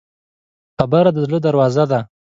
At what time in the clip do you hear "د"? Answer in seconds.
1.13-1.17